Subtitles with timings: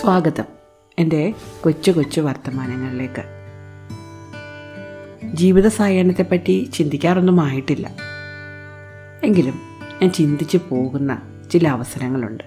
[0.00, 0.44] സ്വാഗതം.
[0.98, 3.22] എന്റെ കൊച്ചു കൊച്ചു വർത്തമാനങ്ങളിലേക്ക്.
[5.36, 7.96] ജീവിത സായാഹ്നത്തെപ്പറ്റി ചിന്തിക്കാറൊന്നും ആയിട്ടില്ല
[9.22, 9.54] എങ്കിലും
[10.02, 12.44] ഞാൻ ചിന്തിച്ച് പോകുന്ന ചില അവസരങ്ങളുണ്ട്.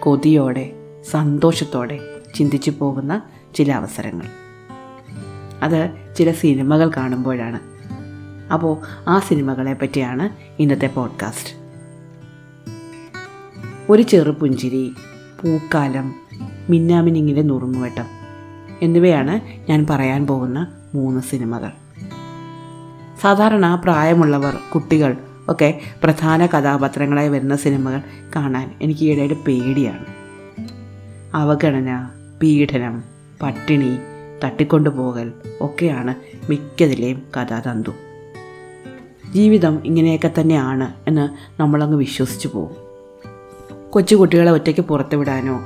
[0.00, 0.72] കൊതിയോടെ
[1.10, 1.98] സന്തോഷത്തോടെ
[2.34, 3.22] ചിന്തിച്ച് പോകുന്ന
[3.54, 4.26] ചില അവസരങ്ങൾ.
[5.62, 7.60] അത് ചില സിനിമകൾ കാണുമ്പോഴാണ്.
[8.52, 8.78] അപ്പോൾ
[9.08, 10.30] ആ സിനിമകളെ പറ്റിയാണ്
[10.62, 11.54] ഇന്നത്തെ പോഡ്കാസ്റ്റ്.
[13.88, 14.94] ഒരു ചെറുപുഞ്ചിരി
[15.42, 16.14] പൂക്കാലം
[16.70, 18.04] മിന്നാമിനിങ്ങിന്റെ നുറുങ്ങുവെട്ടം
[18.82, 19.40] എന്നിവയാണ്
[19.70, 21.70] ഞാൻ പറയാൻ പോകുന്ന മൂന്ന് സിനിമകൾ.
[23.20, 25.16] സാധാരണ പ്രായമുള്ളവർ കുട്ടികൾ
[25.48, 28.02] ഒക്കെ പ്രധാന കഥാപാത്രങ്ങളായി വരുന്ന സിനിമകൾ
[28.36, 30.04] കാണാൻ എനിക്ക് ഈയിടെയായിട്ട് പേടിയാണ്.
[31.34, 32.10] അവഗണന
[32.42, 33.02] പീഡനം
[33.42, 33.98] പട്ടിണി
[34.44, 36.14] തട്ടിക്കൊണ്ടുപോകൽ ഒക്കെയാണ്
[36.50, 37.90] മിക്കതിലെയും കഥാതന്തു.
[39.32, 42.89] ജീവിതം ഇങ്ങനെയൊക്കെ തന്നെയാണ് എന്ന് നമ്മളങ്ങ് വിശ്വസിച്ചു പോകും.
[43.90, 45.60] കൊച്ചു കുട്ടികളെ ഒറ്റയ്ക്ക് പുറത്തു വിടാനോ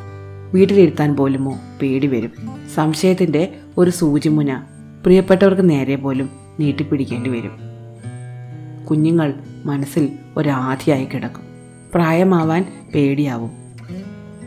[0.54, 2.32] വീട്ടിലിരുത്താൻ പോലുമോ പേടി വരും.
[2.74, 4.62] സംശയത്തിന്റെ ഒരു സൂചിമുന
[5.04, 7.50] പ്രിയപ്പെട്ടവർക്ക് നേരെ പോലും നീട്ടിപ്പിടിക്കേണ്ടി വരും.
[8.90, 11.42] കുഞ്ഞുങ്ങൾ മനസ്സിൽ ഒരാധിയായി കിടക്കും.
[11.94, 13.50] പ്രായമാവാൻ പേടിയാവും.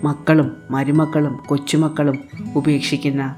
[0.04, 2.20] മക്കളും മരുമക്കളും കൊച്ചുമക്കളും
[2.56, 3.36] ഉപേക്ഷിക്കുന്ന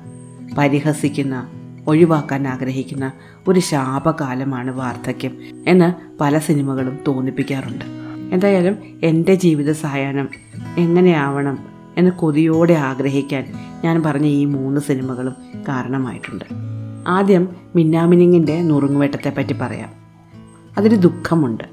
[0.58, 1.50] പരിഹസിക്കുന്ന
[1.88, 3.12] ഒഴിവാക്കാൻ ആഗ്രഹിക്കുന്ന
[3.48, 5.38] ഒരു ശാപകാലമാണ് വാർദ്ധക്യം
[5.68, 7.99] എന്ന് പല സിനിമകളും തോന്നിപ്പിക്കാറുണ്ട്.
[8.32, 10.30] എന്തായാലും എന്റെ ജീവിത സായാഹ്നം
[10.78, 11.58] എങ്ങനെയാവണം
[11.98, 13.46] എന്ന് കൊതിയോടെ ആഗ്രഹിക്കാൻ
[13.84, 15.34] ഞാൻ പറഞ്ഞ ഈ മൂന്ന് സിനിമകളും
[15.68, 16.46] കാരണമായിട്ടുണ്ട്.
[17.08, 19.90] ആദ്യം മിന്നാമിനിങ്ങിന്റെ നുറുങ്ങുവേട്ടത്തെ പറ്റി പറയാം.
[20.78, 21.64] അതിന് ദുഃഖമുണ്ട്.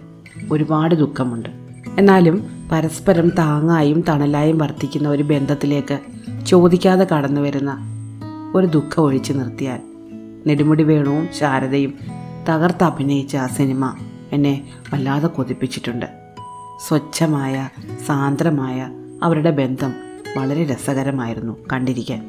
[0.53, 1.49] ഒരുപാട് ദുഃഖമുണ്ട്.
[1.99, 5.99] എന്നാലും പരസ്പരം താങ്ങായും തണലായും വർത്തിക്കുന്ന ഒരു ബന്ധത്തിലേക്ക്
[6.47, 7.79] ചോദിക്കാതെ കടന്നു വരുന്ന
[8.55, 9.81] ഒരു ദുഃഖം ഒഴിച്ചു നിർത്തിയാൽ
[10.47, 11.95] നെടുമുടി വേണുവും ശാരദയും
[12.49, 13.95] തകർത്ത് അഭിനയിച്ച ആ സിനിമ
[14.33, 16.26] എന്നെ വല്ലാതെ കൊതിപ്പിച്ചിട്ടുണ്ട്.
[16.81, 17.69] സ്വച്ഛമായ
[18.07, 18.89] സാന്ദ്രമായ
[19.23, 19.95] അവരുടെ ബന്ധം
[20.37, 22.21] വളരെ രസകരമായിരുന്നു കണ്ടിരിക്കാൻ.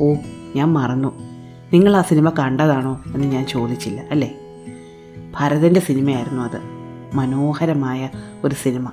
[0.00, 0.14] ഓ
[0.56, 1.18] ഞാൻ മറന്നു.
[1.72, 4.34] നിങ്ങൾ ആ സിനിമ കണ്ടതാണോ എന്ന് ഞാൻ ചോദിച്ചില്ല അല്ലേ?
[5.40, 6.60] ഭരതന്റെ സിനിമയായിരുന്നു അത്.
[7.16, 8.10] മനോഹരമായ
[8.44, 8.90] ഒരു സിനിമ.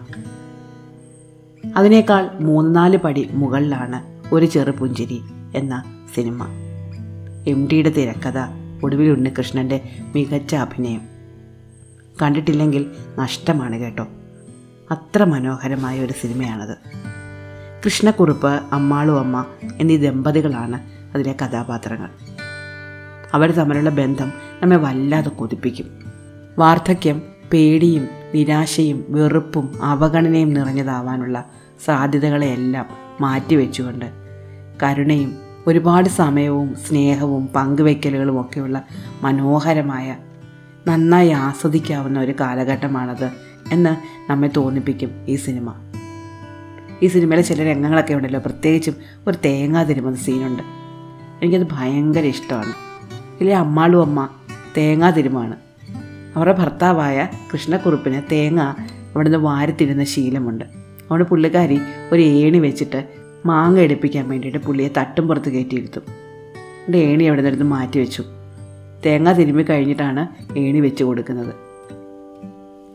[1.75, 4.03] അതിനേക്കാൾ മൂന്നാൽ പടി മുകളിലാണ്
[4.33, 5.21] ഒരു ചെറുപുഞ്ചിരി
[5.55, 5.83] എന്ന
[6.15, 6.47] സിനിമ.
[7.47, 8.39] എം ഡിയുടെ തിരക്കഥ
[8.83, 11.01] ഒടുവിൽ ഉണ്ണികൃഷ്ണന്റെ മികച്ച അഭിനയം.
[12.21, 14.07] കണ്ടിട്ടില്ലെങ്കിൽ നഷ്ടമാണ് കേട്ടോ.
[14.91, 16.77] അത്ര മനോഹരമായ ഒരു സിനിമയാണത്.
[17.85, 19.45] കൃഷ്ണക്കുറുപ്പ് അമ്മാളും അമ്മ
[19.79, 20.81] എന്നീ ദമ്പതികളാണ്
[21.15, 22.09] അതിലെ കഥാപാത്രങ്ങൾ.
[23.33, 24.31] അവർ തമ്മിലുള്ള ബന്ധം
[24.61, 25.85] നമ്മെ വല്ലാതെ കൊതിപ്പിക്കും.
[26.59, 27.21] വാർദ്ധക്യം
[27.53, 31.45] പേടിയും നിരാശയും വെറുപ്പും അവഗണനയും നിറഞ്ഞതാവാനുള്ള
[31.85, 32.85] സാധ്യതകളെയെല്ലാം
[33.21, 34.05] മാറ്റിവെച്ചുകൊണ്ട്
[34.83, 35.35] കരുണയും
[35.67, 38.83] ഒരുപാട് സമയവും സ്നേഹവും പങ്കുവെക്കലുകളും ഒക്കെയുള്ള
[39.21, 40.17] മനോഹരമായ
[40.87, 43.95] നന്നായി ആസ്വദിക്കാവുന്ന ഒരു കാലഘട്ടമാണത് എന്ന്
[44.31, 45.73] നമ്മെ തോന്നിപ്പിക്കും ഈ സിനിമ.
[47.01, 48.39] ഈ സിനിമയിലെ ചില രംഗങ്ങളൊക്കെ ഉണ്ടല്ലോ.
[48.39, 48.95] പ്രത്യേകിച്ചും
[49.27, 50.63] ഒരു തേങ്ങാ തിരുമുന്ന സീനുണ്ട്.
[51.43, 52.73] എനിക്കത് ഭയങ്കര ഇഷ്ടമാണ്.
[53.35, 54.29] ഇതിലെ അമ്മാളും അമ്മ
[54.77, 55.55] തേങ്ങാ തിരുമാണ്.
[56.35, 60.65] അവരുടെ ഭർത്താവായ കൃഷ്ണക്കുറുപ്പിന് തേങ്ങ അവിടുന്ന് വാരിത്തിരുന്ന ശീലമുണ്ട്.
[60.65, 61.79] അതുകൊണ്ട് പുള്ളിക്കാരി
[62.11, 63.07] ഒരു ഏണി വെച്ചിട്ട്
[63.45, 66.01] മാങ്ങ എടുപ്പിക്കാൻ വേണ്ടിയിട്ട് പുള്ളിയെ തട്ടും പുറത്ത് കയറ്റിയിരുത്തും.
[66.07, 68.23] എന്നിട്ട് ഏണി അവിടെ നിന്നെടുത്ത് മാറ്റി വെച്ചു
[69.05, 70.27] തേങ്ങ തിരുമ്മി കഴിഞ്ഞിട്ടാണ്
[70.59, 71.64] ഏണി വെച്ച് കൊടുക്കുന്നത്.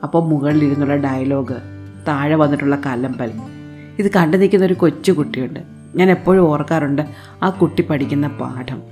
[0.03, 1.57] അപ്പോൾ മുകളിലിരുന്നുള്ള ഡയലോഗ്
[2.09, 3.33] താഴെ വന്നിട്ടുള്ള കലമ്പൽ.
[3.99, 5.61] ഇത് കണ്ടു നിൽക്കുന്ന ഒരു കൊച്ചു കുട്ടിയുണ്ട്.
[5.97, 7.03] ഞാൻ എപ്പോഴും ഓർക്കാറുണ്ട്
[7.43, 8.83] ആ കുട്ടി പഠിക്കുന്ന പാഠം.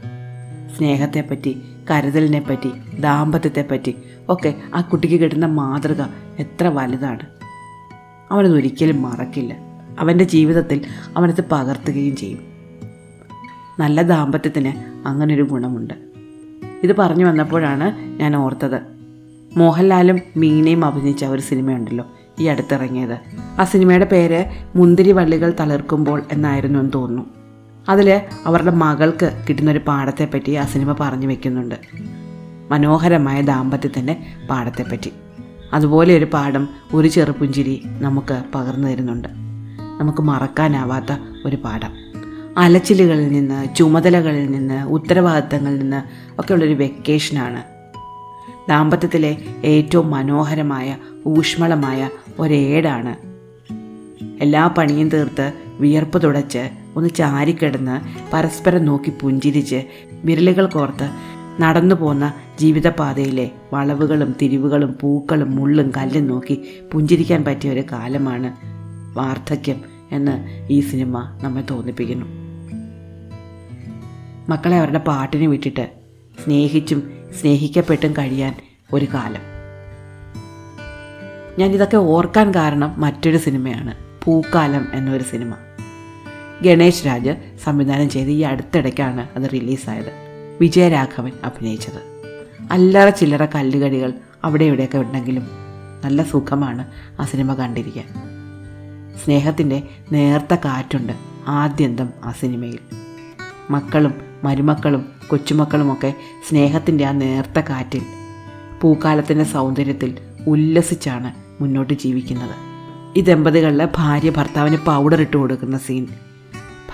[0.76, 3.94] സ്നേഹത്തെപ്പറ്റി കരുതലിനെപ്പറ്റി ദാമ്പത്യത്തെപ്പറ്റി
[4.28, 6.02] ഒക്കെ ആ കുട്ടിക്ക് കിട്ടുന്ന മാതൃക
[6.38, 7.26] എത്ര വലുതാണ്.
[8.30, 9.56] അവനത് ഒരിക്കലും മറക്കില്ല.
[9.98, 10.84] അവന്റെ ജീവിതത്തിൽ
[11.16, 12.38] അവനത് പകർത്തുകയും ചെയ്യും.
[13.78, 14.72] നല്ല ദാമ്പത്യത്തിന്
[15.08, 15.94] അങ്ങനൊരു ഗുണമുണ്ട്.
[16.82, 18.97] ഇത് പറഞ്ഞു വന്നപ്പോഴാണ് ഞാൻ ഓർത്തത്.
[19.56, 22.04] മോഹൻലാലും മീനയും അഭിനയിച്ച ഒരു സിനിമയുണ്ടല്ലോ
[22.40, 23.18] ഈ അടുത്തിറങ്ങിയത്.
[23.60, 24.44] ആ സിനിമയുടെ പേര്
[24.76, 27.24] മുന്തിരി വള്ളികൾ തളിർക്കുമ്പോൾ എന്നായിരുന്നു എന്ന് തോന്നുന്നു.
[27.88, 31.74] അതിൽ അവരുടെ മകൾക്ക് കിട്ടുന്നൊരു പാഠത്തെപ്പറ്റി ആ സിനിമ പറഞ്ഞു വെക്കുന്നുണ്ട്.
[32.70, 34.16] മനോഹരമായ ദാമ്പത്യത്തിന്റെ
[34.50, 35.12] പാഠത്തെപ്പറ്റി.
[35.72, 39.28] അതുപോലെ ഒരു പാഠം ഒരു ചെറുപുഞ്ചിരി നമുക്ക് പകർന്നു തരുന്നുണ്ട്.
[40.00, 41.16] നമുക്ക് മറക്കാനാവാത്ത
[41.46, 41.90] ഒരു പാഠം.
[42.58, 46.02] അലച്ചിലുകളിൽ നിന്ന് ചുമതലകളിൽ നിന്ന് ഉത്തരവാദിത്തങ്ങളിൽ നിന്ന്
[46.40, 47.77] ഒക്കെയുള്ളൊരു വെക്കേഷനാണ്
[48.68, 53.28] ദാമ്പത്യത്തിലെ ഏറ്റവും മനോഹരമായ ഊഷ്മളമായ ഒരേടാണ്.
[54.42, 58.00] എല്ലാ പണിയും തീർത്ത് വിയർപ്പ് തുടച്ച് ഒന്ന് ചാരിക്കിടന്ന്
[58.32, 59.82] പരസ്പരം നോക്കി പുഞ്ചിരിച്ച്
[60.24, 61.10] വിരലുകൾ കോർത്ത്
[61.60, 68.56] നടന്നു പോന്ന ജീവിതപാതയിലെ വളവുകളും തിരിവുകളും പൂക്കളും മുള്ളും കല്ലും നോക്കി പുഞ്ചിരിക്കാൻ പറ്റിയ ഒരു കാലമാണ്
[69.18, 69.80] വാർദ്ധക്യം
[70.12, 72.26] എന്ന് ഈ സിനിമ നമ്മെ തോന്നിപ്പിക്കുന്നു.
[74.48, 75.90] മക്കളെ അവരുടെ പാട്ടിനെ വിട്ടിട്ട്
[76.44, 78.56] സ്നേഹിച്ചും സ്നേഹിക്കപ്പെട്ടും കഴിയാൻ
[78.92, 79.40] ഒരു കാലം.
[81.58, 83.94] ഞാൻ ഇതൊക്കെ ഓർക്കാൻ കാരണം മറ്റൊരു സിനിമയാണ്
[84.24, 85.54] പൂക്കാലം എന്നൊരു സിനിമ.
[86.62, 87.30] ഗണേഷ് രാജ്
[87.64, 90.12] സംവിധാനം ചെയ്ത് ഈ അടുത്തിടയ്ക്കാണ് അത് റിലീസായത്.
[90.60, 92.22] വിജയരാഘവൻ അഭിനയിച്ചത്.
[92.70, 94.12] അല്ലറ ചില്ലറ കല്ലുകടികൾ
[94.44, 95.48] അവിടെ ഇവിടെയൊക്കെ ഉണ്ടെങ്കിലും
[96.04, 96.86] നല്ല സുഖമാണ്
[97.20, 98.08] ആ സിനിമ കണ്ടിരിക്കാൻ.
[99.24, 99.82] സ്നേഹത്തിന്റെ
[100.12, 101.12] നേർത്ത കാറ്റുണ്ട്
[101.48, 102.78] ആദ്യന്തം ആ സിനിമയിൽ.
[103.70, 106.14] മക്കളും മരുമക്കളും കൊച്ചുമക്കളുമൊക്കെ
[106.48, 108.00] സ്നേഹത്തിന്റെ ആ നേർത്ത കാറ്റിൽ
[108.80, 112.54] പൂക്കാലത്തിന്റെ സൗന്ദര്യത്തിൽ ഉല്ലസിച്ചാണ് മുന്നോട്ട് ജീവിക്കുന്നത്.
[113.18, 116.06] ഈ ദമ്പതികളിലെ ഭാര്യ ഭർത്താവിന് പൗഡർ ഇട്ട് കൊടുക്കുന്ന സീൻ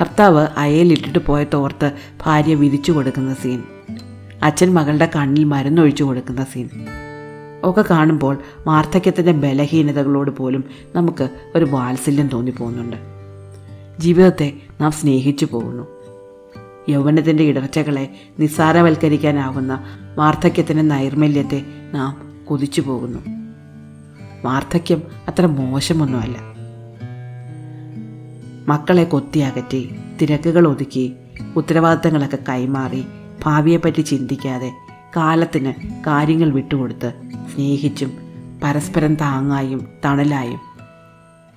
[0.01, 1.93] ഭർത്താവ് അയലിട്ടിട്ട് പോയ തോർത്ത്
[2.27, 3.63] ഭാര്യ വിരിച്ചു കൊടുക്കുന്ന സീൻ
[4.43, 6.69] അച്ഛൻ മകളുടെ കണ്ണിൽ മരുന്നൊഴിച്ചു കൊടുക്കുന്ന സീൻ
[7.65, 12.97] ഒക്കെ കാണുമ്പോൾ വാർദ്ധക്യത്തിന്റെ ബലഹീനതകളോട് പോലും നമുക്ക് ഒരു വാത്സല്യം തോന്നിപ്പോകുന്നുണ്ട്.
[14.01, 15.94] ജീവിതത്തെ നാം സ്നേഹിച്ചു പോകുന്നു.
[16.89, 19.85] യൗവനത്തിന്റെ ഇടർച്ചകളെ നിസ്സാരവൽക്കരിക്കാനാവുന്ന
[20.19, 21.63] വാർദ്ധക്യത്തിന്റെ നൈർമല്യത്തെ
[21.95, 23.19] നാം കൊതിച്ചു പോകുന്നു.
[24.45, 26.55] വാർദ്ധക്യം അത്ര മോശമൊന്നുമല്ല.
[28.69, 31.13] മക്കളെ കൊത്തിയകറ്റി തിരക്കുകൾ ഒതുക്കി
[31.57, 33.05] ഉത്തരവാദിത്തങ്ങളൊക്കെ കൈമാറി
[33.45, 34.73] ഭാവിയെപ്പറ്റി ചിന്തിക്കാതെ
[35.17, 35.73] കാലത്തിന്
[36.07, 37.13] കാര്യങ്ങൾ വിട്ടുകൊടുത്ത്
[37.55, 38.13] സ്നേഹിച്ചും
[38.65, 40.61] പരസ്പരം താങ്ങായും തണലായും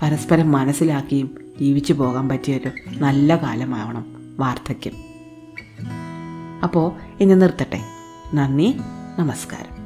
[0.02, 5.07] പരസ്പരം മനസ്സിലാക്കിയും ജീവിച്ചു പോകാൻ പറ്റിയൊരു നല്ല കാലമാവണം വാർദ്ധക്യം
[6.64, 7.82] അപ്പോൾ ഇനി നിർത്തട്ടെ.
[8.34, 8.80] നന്ദി
[9.20, 9.77] നമസ്കാരം.